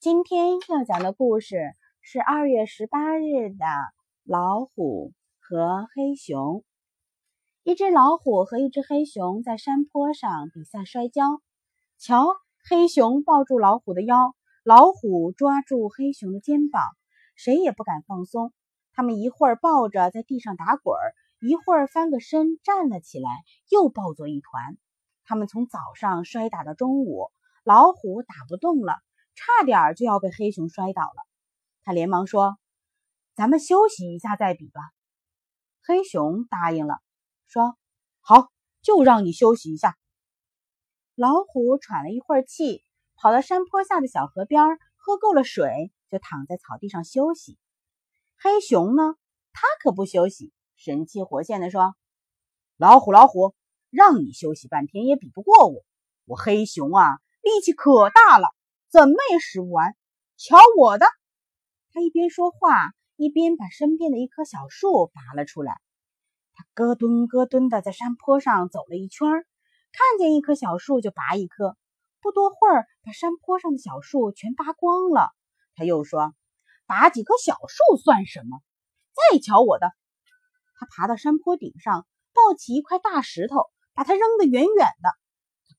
[0.00, 3.66] 今天要讲的故事是二月十八日的
[4.24, 6.64] 老虎和黑熊。
[7.64, 11.42] 一只老虎和一只黑熊在山坡上比赛摔跤。
[11.98, 12.28] 瞧，
[12.66, 14.34] 黑熊抱住老虎的腰，
[14.64, 16.82] 老虎抓住黑熊的肩膀，
[17.36, 18.54] 谁也不敢放松。
[18.94, 20.96] 他们一会儿抱着在地上打滚，
[21.40, 23.28] 一会儿翻个身站了起来，
[23.68, 24.78] 又抱作一团。
[25.26, 27.30] 他们从早上摔打到中午，
[27.64, 28.94] 老虎打不动了。
[29.42, 31.26] 差点就要被黑熊摔倒了，
[31.82, 32.58] 他连忙说
[33.34, 34.82] ：“咱们休息一下再比吧。”
[35.82, 36.98] 黑熊答应了，
[37.46, 37.74] 说
[38.20, 38.50] ：“好，
[38.82, 39.96] 就让你休息一下。”
[41.16, 42.84] 老虎喘了一会儿气，
[43.16, 44.62] 跑到山坡下的小河边，
[44.96, 47.58] 喝够了水，就躺在草地上休息。
[48.36, 49.14] 黑熊呢，
[49.54, 51.94] 他可不休息，神气活现地说
[52.76, 53.54] ：“老虎，老虎，
[53.88, 55.82] 让你休息半天也比不过我，
[56.26, 57.06] 我黑熊啊，
[57.40, 58.46] 力气可大了。”
[58.90, 59.94] 怎么也使不完，
[60.36, 61.06] 瞧我的！
[61.92, 65.80] 他一边说话，一边把身边的一棵小树拔了出来。
[66.54, 69.28] 他咯噔咯噔的在山坡上走了一圈，
[69.92, 71.76] 看见一棵小树就拔一棵，
[72.20, 75.30] 不多会儿把山坡上的小树全拔光了。
[75.76, 76.34] 他又说
[76.84, 78.58] ：“拔几棵小树算什么？
[79.30, 79.92] 再瞧我的！”
[80.74, 85.14] 他爬到山坡顶上，抱起一块大石头，把它扔得远远的。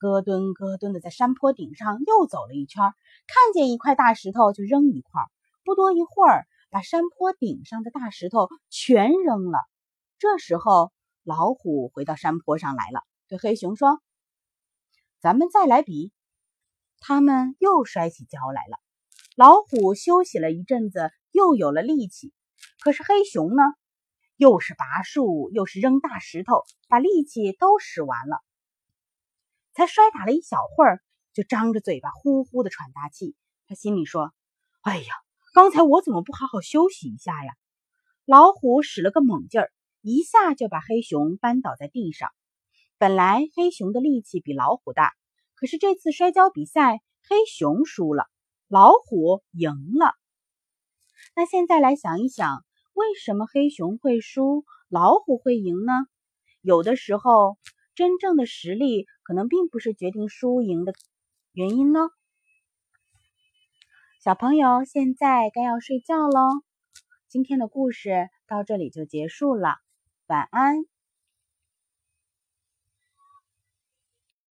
[0.00, 2.82] 咯噔咯噔的在山坡顶上又走了一圈，
[3.26, 5.20] 看见一块大石头就扔一块，
[5.62, 9.58] 不多一会儿，把山坡顶上的大石头全扔了。
[10.18, 10.90] 这时候，
[11.22, 14.00] 老虎回到山坡上来了，对黑熊说
[15.20, 16.12] ：“咱们再来比。”
[16.98, 18.78] 他们又摔起跤来了。
[19.36, 22.32] 老虎休息了一阵子，又有了力气。
[22.80, 23.62] 可是黑熊呢，
[24.36, 28.38] 又是拔树，又是扔大石头，把力气都使完了。
[29.80, 31.00] 才摔打了一小会儿，
[31.32, 33.34] 就张着嘴巴呼呼的喘大气。
[33.66, 34.34] 他心里说
[34.82, 35.14] ：“哎呀，
[35.54, 37.54] 刚才我怎么不好好休息一下呀？”
[38.28, 42.28] 老虎使了个猛劲儿，一下就把黑熊扳倒在地上。
[42.98, 45.14] 本来黑熊的力气比老虎大，
[45.54, 48.26] 可是这次摔跤比赛，黑熊输了，
[48.68, 50.12] 老虎赢了。
[51.34, 52.62] 那现在来想一想，
[52.92, 55.94] 为什么黑熊会输，老虎会赢呢？
[56.60, 57.56] 有的时候。
[58.00, 60.94] 真正的实力可能并不是决定输赢的
[61.52, 62.08] 原因呢。
[64.24, 66.62] 小朋友，现在该要睡觉喽。
[67.28, 69.74] 今天的故事到这里就结束了，
[70.28, 70.76] 晚安。